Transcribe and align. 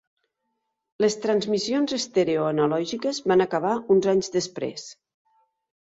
Les 1.05 1.17
transmissions 1.25 1.95
estèreo 1.99 2.47
analògiques 2.55 3.23
van 3.33 3.49
acabar 3.49 3.79
uns 3.97 4.13
anys 4.19 4.35
després. 4.41 4.93